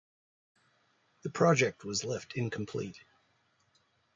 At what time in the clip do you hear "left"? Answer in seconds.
2.03-2.33